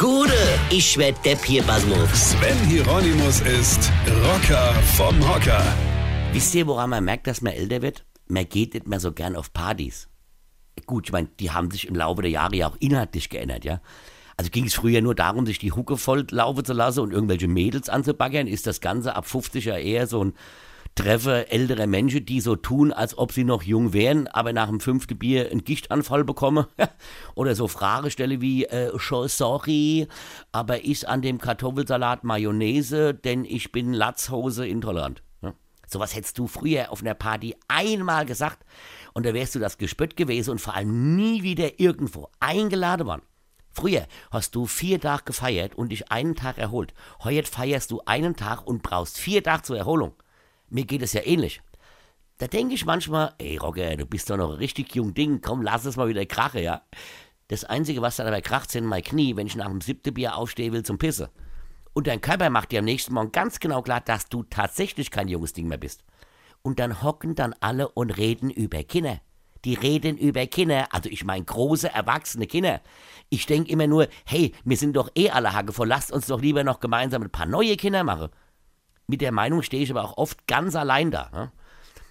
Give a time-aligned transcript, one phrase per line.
[0.00, 0.32] Gude,
[0.70, 2.30] ich werd Depp hier, Basmus.
[2.30, 3.92] Sven Hieronymus ist
[4.24, 5.62] Rocker vom Hocker.
[6.32, 8.06] Wisst ihr, woran man merkt, dass man älter wird?
[8.26, 10.08] Man geht nicht mehr so gern auf Partys.
[10.86, 13.82] Gut, ich meine, die haben sich im Laufe der Jahre ja auch inhaltlich geändert, ja.
[14.38, 17.46] Also ging es früher nur darum, sich die Hucke voll laufen zu lassen und irgendwelche
[17.46, 20.32] Mädels anzubaggern, ist das Ganze ab 50 ja eher so ein
[20.94, 24.80] Treffer älterer Menschen, die so tun, als ob sie noch jung wären, aber nach dem
[24.80, 26.66] fünften Bier einen Gichtanfall bekommen.
[27.34, 30.08] Oder so Fragestelle wie, äh, sorry,
[30.52, 35.22] aber ist an dem Kartoffelsalat Mayonnaise, denn ich bin Latzhose intolerant.
[35.42, 35.54] Ja?
[35.86, 38.64] Sowas hättest du früher auf einer Party einmal gesagt
[39.14, 43.22] und da wärst du das Gespött gewesen und vor allem nie wieder irgendwo eingeladen worden.
[43.72, 46.92] Früher hast du vier Tage gefeiert und dich einen Tag erholt.
[47.22, 50.12] Heute feierst du einen Tag und brauchst vier Tage zur Erholung.
[50.70, 51.60] Mir geht es ja ähnlich.
[52.38, 55.62] Da denke ich manchmal, ey Roger, du bist doch noch ein richtig jung Ding, komm,
[55.62, 56.82] lass es mal wieder krachen, ja.
[57.48, 60.36] Das Einzige, was dann aber kracht, sind meine Knie, wenn ich nach dem siebten Bier
[60.36, 61.30] aufstehen will zum Pisse.
[61.92, 65.28] Und dein Körper macht dir am nächsten Morgen ganz genau klar, dass du tatsächlich kein
[65.28, 66.04] junges Ding mehr bist.
[66.62, 69.20] Und dann hocken dann alle und reden über Kinder.
[69.64, 72.80] Die reden über Kinder, also ich meine große, erwachsene Kinder.
[73.28, 76.64] Ich denke immer nur, hey, wir sind doch eh alle Hacke lasst uns doch lieber
[76.64, 78.30] noch gemeinsam ein paar neue Kinder machen.
[79.10, 81.30] Mit der Meinung stehe ich aber auch oft ganz allein da.
[81.32, 81.50] Ne?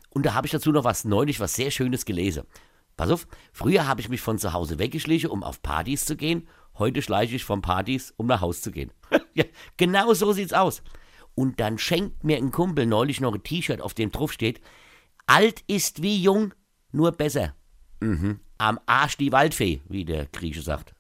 [0.10, 2.44] Und da habe ich dazu noch was neulich, was sehr Schönes gelesen.
[2.98, 6.50] Pass auf, früher habe ich mich von zu Hause weggeschlichen, um auf Partys zu gehen.
[6.78, 8.92] Heute schleiche ich von Partys, um nach Hause zu gehen.
[9.34, 9.46] ja,
[9.78, 10.84] genau so sieht's aus.
[11.36, 14.60] Und dann schenkt mir ein Kumpel neulich noch ein T-Shirt, auf dem drauf steht:
[15.26, 16.54] Alt ist wie jung,
[16.92, 17.56] nur besser.
[18.02, 18.42] Mhm.
[18.58, 20.94] Am Arsch die Waldfee, wie der Grieche sagt.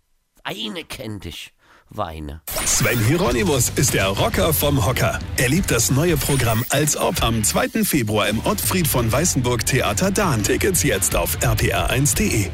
[0.45, 1.53] Weine kennt dich.
[1.89, 2.41] Weine.
[2.65, 5.19] Sven Hieronymus ist der Rocker vom Hocker.
[5.37, 7.83] Er liebt das neue Programm Als Ob am 2.
[7.83, 10.43] Februar im Ottfried von Weißenburg Theater Dahn.
[10.43, 12.49] Tickets jetzt auf rpr1.de.